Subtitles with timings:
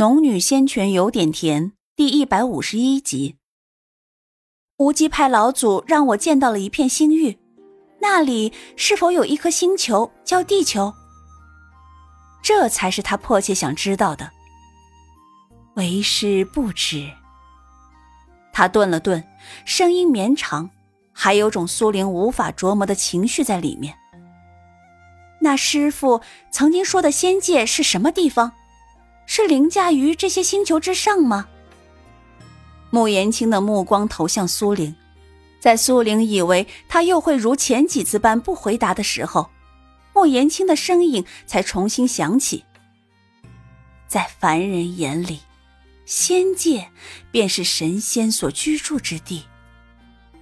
[0.00, 3.36] 农女仙泉有点甜，第一百五十一集。
[4.78, 7.38] 无极派老祖让我见到了一片星域，
[8.00, 10.94] 那里是否有一颗星球叫地球？
[12.42, 14.30] 这才是他迫切想知道的。
[15.76, 17.06] 为师不知。
[18.54, 19.22] 他顿了顿，
[19.66, 20.70] 声音绵长，
[21.12, 23.94] 还有种苏玲无法琢磨的情绪在里面。
[25.42, 28.52] 那师傅曾经说的仙界是什么地方？
[29.32, 31.46] 是凌驾于这些星球之上吗？
[32.90, 34.92] 穆言青的目光投向苏玲，
[35.60, 39.48] 在苏玲以为他又会如前几次般不回答的时候，
[40.12, 42.64] 穆言青的声音才重新响起。
[44.08, 45.38] 在凡人眼里，
[46.04, 46.90] 仙界
[47.30, 49.44] 便是神仙所居住之地。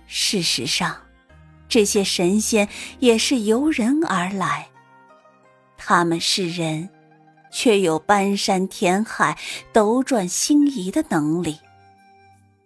[0.07, 0.97] 事实上，
[1.69, 2.67] 这些神仙
[3.01, 4.69] 也是由人而来。
[5.77, 6.89] 他们是人，
[7.51, 9.39] 却有搬山填海、
[9.73, 11.59] 斗转星移的能力。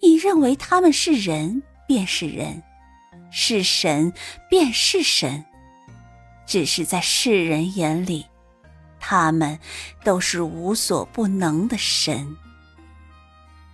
[0.00, 2.60] 你认为他们是人，便是人；
[3.30, 4.12] 是神，
[4.50, 5.44] 便是神。
[6.44, 8.26] 只是在世人眼里，
[8.98, 9.58] 他们
[10.04, 12.36] 都是无所不能的神。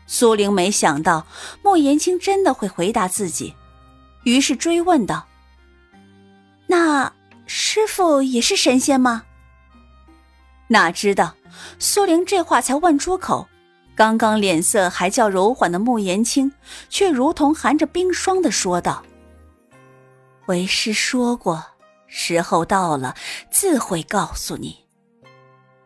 [0.07, 1.27] 苏玲没想到
[1.63, 3.55] 莫言青真的会回答自己，
[4.25, 5.27] 于是追问道
[6.69, 7.13] ：“那
[7.47, 9.25] 师傅也是神仙吗？”
[10.69, 11.35] 哪知道
[11.79, 13.49] 苏玲这话才问出口，
[13.95, 16.53] 刚刚脸色还较柔缓的穆言青，
[16.89, 19.03] 却如同含着冰霜的说道
[20.47, 21.65] ：“为师说过，
[22.07, 23.15] 时候到了，
[23.51, 24.85] 自会告诉你。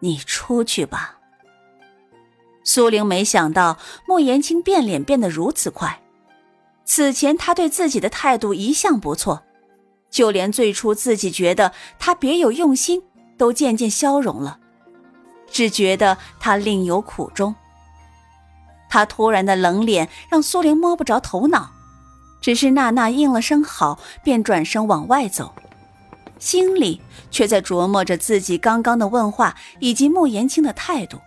[0.00, 1.18] 你出去吧。”
[2.64, 6.00] 苏玲没想到穆言青变脸变得如此快。
[6.84, 9.42] 此前他对自己的态度一向不错，
[10.10, 13.02] 就连最初自己觉得他别有用心，
[13.38, 14.58] 都渐渐消融了，
[15.52, 17.54] 只觉得他另有苦衷。
[18.88, 21.70] 他突然的冷脸让苏玲摸不着头脑，
[22.40, 25.54] 只是娜娜应了声好，便转身往外走，
[26.38, 31.18] 心里却在琢磨着自己刚刚的问话以及穆言青的态度。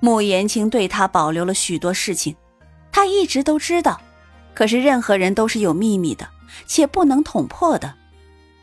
[0.00, 2.34] 穆言青对他保留了许多事情，
[2.90, 4.00] 他一直都知道。
[4.54, 6.26] 可是任何人都是有秘密的，
[6.66, 7.94] 且不能捅破的。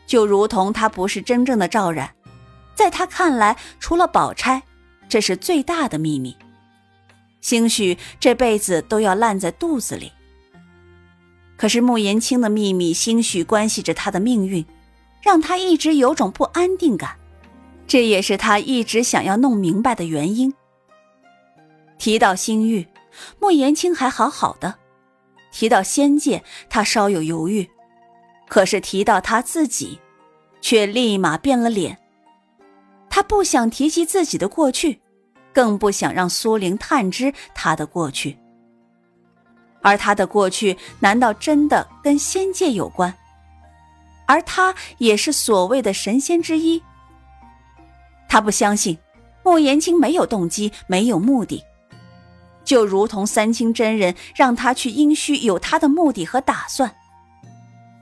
[0.06, 2.12] 就如同他不是真正的赵冉，
[2.74, 4.62] 在他看来，除了宝钗，
[5.08, 6.36] 这是最大的秘密。
[7.40, 10.12] 兴许这辈子都要烂在肚子里。
[11.56, 14.64] 可是穆言青的秘密，兴许关系着他的命运，
[15.22, 17.16] 让他一直有种不安定感。
[17.86, 20.52] 这也是他一直想要弄明白的原因。
[21.98, 22.88] 提到星域，
[23.38, 24.76] 穆言青还好好的。
[25.52, 27.68] 提到仙界，他稍有犹豫；
[28.48, 30.00] 可是提到他自己，
[30.60, 31.98] 却立马变了脸。
[33.24, 35.00] 不想提及自己的过去，
[35.52, 38.38] 更不想让苏玲探知他的过去。
[39.82, 43.12] 而他的过去，难道真的跟仙界有关？
[44.26, 46.82] 而他也是所谓的神仙之一。
[48.28, 48.96] 他不相信，
[49.42, 51.62] 穆言青没有动机，没有目的。
[52.64, 56.96] 就如同三清真人让他去阴虚，有他的目的和打算。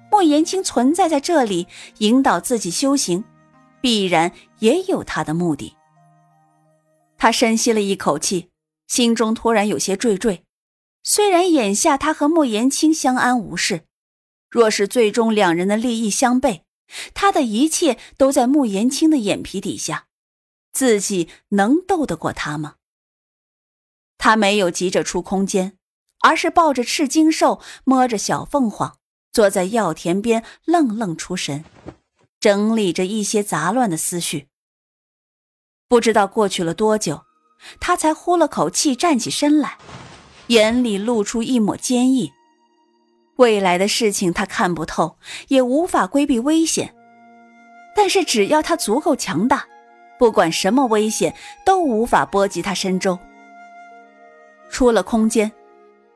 [0.09, 1.66] 莫言青存在在这里，
[1.99, 3.25] 引导自己修行，
[3.82, 5.76] 必然也有他的目的。
[7.19, 8.48] 他深吸了一口气，
[8.87, 10.41] 心中突然有些惴惴。
[11.03, 13.84] 虽然眼下他和莫言青相安无事，
[14.48, 16.62] 若是最终两人的利益相悖，
[17.12, 20.06] 他的一切都在穆言青的眼皮底下，
[20.72, 22.76] 自己能斗得过他吗？
[24.16, 25.76] 他没有急着出空间，
[26.21, 28.98] 而是抱着赤金兽，摸着小凤凰，
[29.32, 31.65] 坐在药田边愣愣出神，
[32.42, 34.48] 整理着一些杂乱的思绪。
[35.88, 37.22] 不知道过去了多久，
[37.78, 39.78] 他才呼了口气，站起身来，
[40.48, 42.32] 眼里露出一抹坚毅。
[43.36, 46.92] 未来的事情他看不透，也无法规避危险，
[47.94, 49.64] 但是只要他足够强大，
[50.19, 53.16] 不管什么危险都无法波及他身周。
[54.68, 55.53] 出了空间，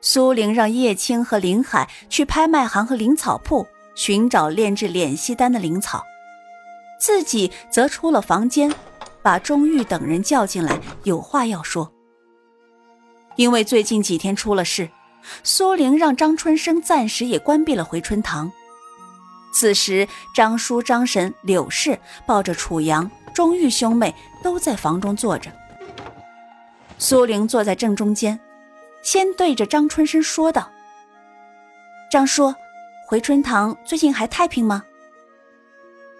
[0.01, 3.65] 苏玲让叶青和林海去拍卖行和灵草铺
[3.95, 6.03] 寻找炼制敛息丹的灵草，
[6.99, 8.73] 自己则出了房间，
[9.21, 11.91] 把钟玉等人叫进来，有话要说。
[13.35, 14.89] 因为最近几天出了事，
[15.43, 18.51] 苏玲让张春生暂时也关闭了回春堂。
[19.53, 24.13] 此时，张叔、张婶、柳氏抱着楚阳、钟玉兄妹
[24.43, 25.51] 都在房中坐着，
[26.97, 28.39] 苏玲坐在正中间。
[29.03, 30.69] 先对着张春生说道
[32.11, 32.53] ：“张叔，
[33.07, 34.83] 回春堂最近还太平吗？”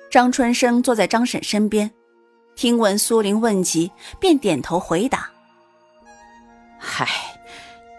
[0.10, 1.92] 张春生坐在张婶身边，
[2.56, 5.30] 听闻苏玲问及，便点头回答
[6.80, 7.06] ：“嗨，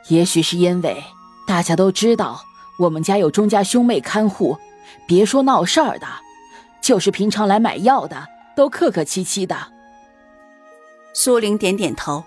[0.08, 1.05] 也许是因为
[1.46, 2.43] 大家都知道
[2.78, 4.56] 我们家有钟家兄妹看护，
[5.06, 6.06] 别说闹事儿的，
[6.81, 8.26] 就是平常来买药的
[8.56, 9.70] 都客客气气的。
[11.12, 12.25] 苏玲点点头，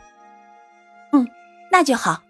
[1.11, 1.27] 嗯，
[1.71, 2.21] 那就好。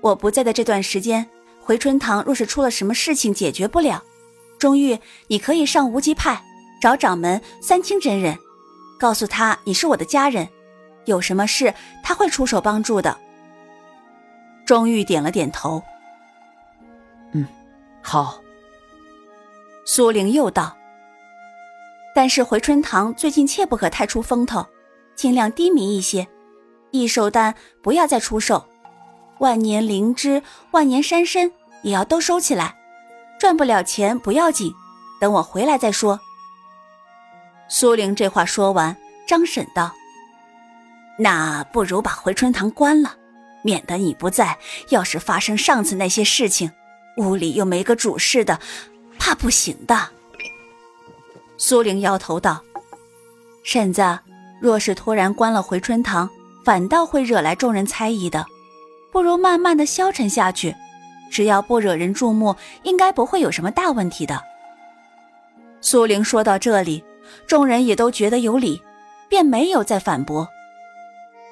[0.00, 1.28] 我不在的这段时间，
[1.60, 4.02] 回春堂若是出了什么事情解决不了，
[4.58, 6.42] 钟玉，你可以上无极派
[6.86, 8.38] 找掌门三清真人，
[8.96, 10.48] 告诉他你是我的家人，
[11.06, 13.18] 有什么事他会出手帮助的。
[14.64, 15.82] 钟玉点了点头，
[17.32, 17.44] 嗯，
[18.00, 18.40] 好。
[19.84, 20.76] 苏玲又道
[22.14, 24.64] ：“但是回春堂最近切不可太出风头，
[25.16, 26.28] 尽量低迷一些，
[26.92, 28.64] 异兽丹不要再出售。”
[29.40, 30.40] 万年灵芝、
[30.70, 31.50] 万年山参
[31.82, 32.76] 也要都收起来，
[33.40, 34.72] 赚不了钱不要紧，
[35.20, 36.20] 等我回来再说。
[37.68, 38.96] 苏玲这话说完，
[39.26, 39.92] 张婶道
[41.18, 43.14] ：“那不如把回春堂关了，
[43.62, 44.56] 免得你不在，
[44.90, 46.70] 要是发生上次那些事情，
[47.16, 48.60] 屋里又没个主事的，
[49.18, 50.10] 怕不行的。”
[51.58, 52.62] 苏玲摇头道
[53.64, 54.18] ：“婶子，
[54.60, 56.30] 若是突然关了回春堂，
[56.64, 58.46] 反倒会惹来众人猜疑的。”
[59.12, 60.76] 不如慢慢的消沉下去，
[61.30, 64.42] 只要不惹人注目，应该不会有什么大问题的。
[65.80, 67.02] 苏玲说到这里，
[67.46, 68.82] 众人也都觉得有理，
[69.28, 70.48] 便没有再反驳。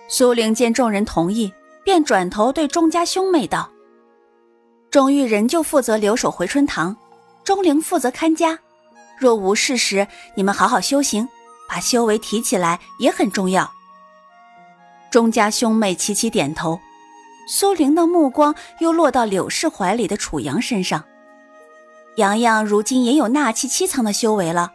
[0.09, 3.71] 苏玲见众人同意，便转头对钟家兄妹道
[4.91, 6.97] ：“钟玉人就负责留守回春堂，
[7.43, 8.59] 钟灵负责看家。
[9.19, 11.29] 若无事时，你们好好修行，
[11.69, 13.73] 把修为提起来也很重要。”
[15.11, 16.81] 钟家兄妹齐齐点头。
[17.47, 21.05] 苏玲的目光又落到柳氏怀里的楚阳身上。
[22.17, 24.73] 洋洋如今也有纳气七层的修为了，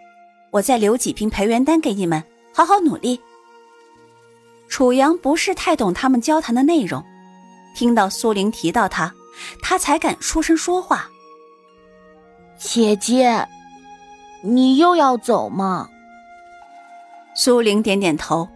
[0.51, 2.23] 我再留几瓶培元丹给你们，
[2.53, 3.19] 好好努力。
[4.67, 7.03] 楚阳不是太懂他们交谈的内容，
[7.75, 9.13] 听到苏玲提到他，
[9.61, 11.09] 他才敢出声说话。
[12.57, 13.47] 姐姐，
[14.41, 15.89] 你又要走吗？
[17.35, 18.47] 苏玲点点头。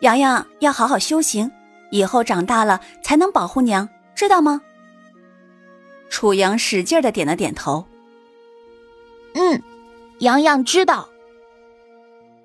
[0.00, 1.50] 洋洋要好好修行。
[1.90, 4.62] 以后长大了才能保护娘，知道吗？
[6.08, 7.84] 楚阳使劲的点了点头。
[9.34, 9.62] 嗯，
[10.22, 11.10] 洋洋知道。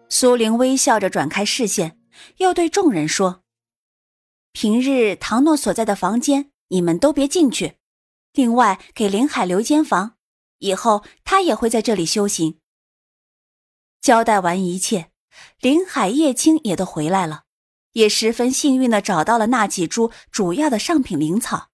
[0.09, 2.00] 苏玲微笑着转开视线，
[2.38, 3.44] 又对众人说
[4.51, 7.77] ：“平日唐诺所在的房间，你们都别进去。
[8.33, 10.15] 另外给林海留间房，
[10.57, 12.59] 以后他也会在这里修行。”
[14.01, 15.12] 交代完一切，
[15.62, 17.44] 林海、叶青也都回来了。
[17.91, 21.69] 也十分幸运的找到了那几株主要的上品灵草。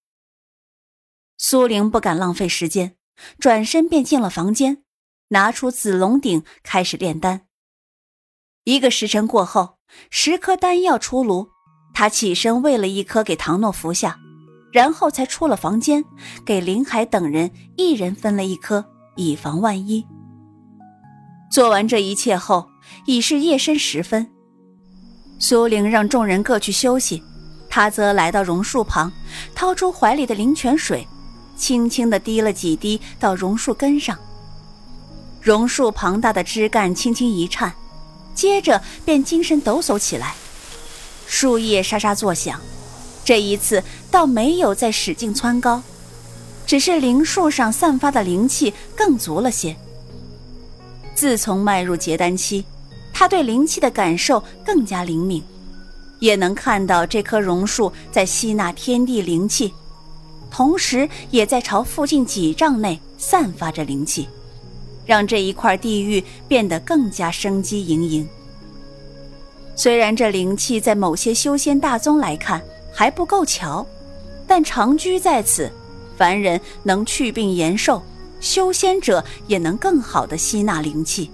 [1.38, 2.96] 苏玲不敢浪费时间，
[3.38, 4.83] 转身便进了房间，
[5.28, 7.42] 拿出紫龙鼎开始炼丹。
[8.64, 9.78] 一个时辰过后，
[10.10, 11.48] 十颗丹药出炉，
[11.92, 14.18] 他起身喂了一颗给唐诺服下，
[14.72, 16.04] 然后才出了房间，
[16.44, 18.84] 给林海等人一人分了一颗，
[19.16, 20.04] 以防万一。
[21.50, 22.68] 做完这一切后，
[23.06, 24.28] 已是夜深时分。
[25.38, 27.22] 苏玲让众人各去休息，
[27.68, 29.12] 他则来到榕树旁，
[29.54, 31.06] 掏出怀里的灵泉水，
[31.54, 34.18] 轻轻地滴了几滴到榕树根上。
[35.44, 37.70] 榕树庞大的枝干轻轻一颤，
[38.34, 40.34] 接着便精神抖擞起来，
[41.26, 42.58] 树叶沙沙作响。
[43.26, 45.82] 这一次倒没有再使劲蹿高，
[46.66, 49.76] 只是灵树上散发的灵气更足了些。
[51.14, 52.64] 自从迈入结丹期。
[53.16, 55.40] 他对灵气的感受更加灵敏，
[56.18, 59.72] 也能看到这棵榕树在吸纳天地灵气，
[60.50, 64.28] 同时也在朝附近几丈内散发着灵气，
[65.06, 68.28] 让这一块地域变得更加生机盈盈。
[69.76, 73.84] 虽然这灵气在某些修仙大宗来看还不够瞧，
[74.46, 75.70] 但长居在此，
[76.16, 78.00] 凡人能去病延寿，
[78.40, 81.30] 修仙者也能更好的吸纳灵气。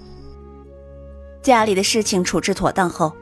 [1.43, 3.13] 家里的事情处置妥当后，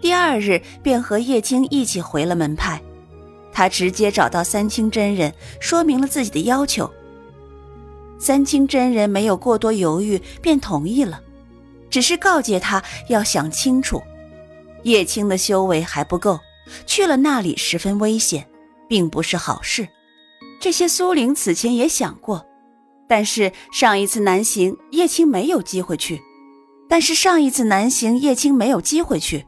[0.00, 2.80] 第二日便和叶青一起回了门派。
[3.52, 6.90] 他直接找到三清真人，说明了自己的要求。
[8.24, 11.20] 三清真人没有过多犹豫，便同意了，
[11.90, 14.02] 只是告诫他要想清楚，
[14.84, 16.40] 叶青的修为还不够，
[16.86, 18.48] 去了那里十分危险，
[18.88, 19.86] 并不是好事。
[20.58, 22.46] 这些苏玲此前也想过，
[23.06, 26.22] 但是上一次南行，叶青没有机会去。
[26.88, 29.44] 但是上一次南行，叶青没有机会去。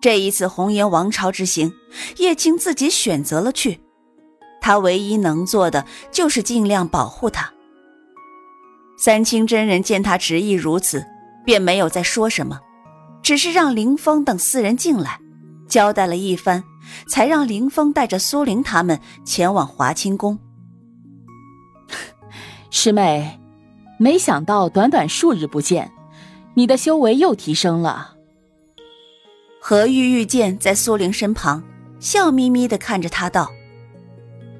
[0.00, 1.72] 这一次红颜王朝之行，
[2.16, 3.78] 叶青自己选择了去。
[4.60, 7.52] 他唯一能做的就是尽量保护他。
[8.98, 11.06] 三清真人见他执意如此，
[11.44, 12.58] 便没有再说什么，
[13.22, 15.20] 只是让林峰等四人进来，
[15.68, 16.64] 交代了一番，
[17.08, 20.38] 才让林峰带着苏玲他们前往华清宫。
[22.70, 23.38] 师妹，
[23.98, 25.92] 没想到短短数日不见，
[26.54, 28.16] 你的修为又提升了。
[29.60, 31.62] 何玉玉见在苏玲身旁，
[32.00, 33.50] 笑眯眯的看着他道：“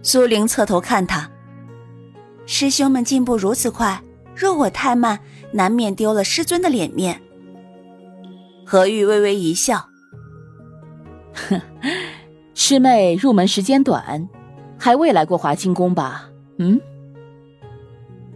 [0.02, 1.30] 苏玲侧头看他，
[2.46, 4.02] 师兄们进步如此快，
[4.38, 5.18] 若我太慢，
[5.52, 7.20] 难免丢了师尊的脸面。”
[8.64, 9.88] 何玉微微一笑
[11.34, 11.60] ：“哼，
[12.54, 14.28] 师妹入门时间短，
[14.78, 16.30] 还未来过华清宫吧？
[16.58, 16.80] 嗯。”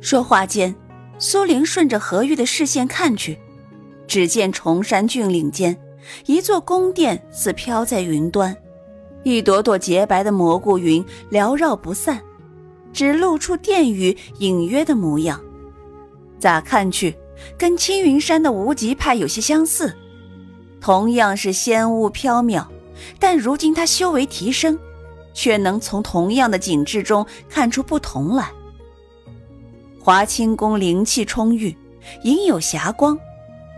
[0.01, 0.75] 说话间，
[1.19, 3.39] 苏玲顺着何玉的视线看去，
[4.09, 5.77] 只见崇山峻岭间，
[6.27, 8.57] 一座宫殿似飘在云端，
[9.23, 12.21] 一朵朵洁白的蘑菇云缭绕不散，
[12.93, 15.41] 只露出殿宇隐约的模样。
[16.43, 17.17] 咋看去，
[17.57, 19.97] 跟青云山的无极派有些相似。
[20.81, 22.67] 同样是仙雾飘渺，
[23.21, 24.77] 但如今他修为提升，
[25.33, 28.51] 却能从同样的景致中看出不同来。
[30.01, 31.77] 华清宫灵气充裕，
[32.25, 33.17] 隐有霞光，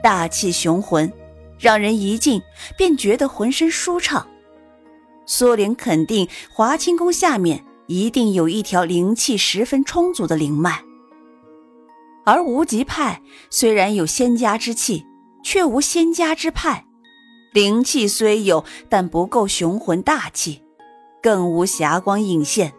[0.03, 1.13] 大气雄浑，
[1.59, 2.41] 让人一进
[2.79, 4.27] 便觉得浑身舒畅。
[5.27, 10.83] 苏玲肯定华清宫下面一定有一条灵气十分充足的灵脉，
[12.25, 15.05] 而无极派虽然有仙家之气，
[15.43, 16.85] 却无仙家之派。
[17.53, 20.63] 灵气虽有，但不够雄浑大气，
[21.23, 22.73] 更无霞光映现。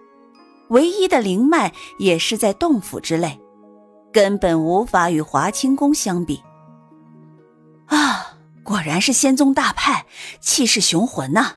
[0.69, 3.39] 唯一的灵脉也是在洞府之内，
[4.11, 6.41] 根本无法与华清宫相比。
[7.85, 10.07] 啊，果然是仙宗大派，
[10.41, 11.53] 气势雄浑呐！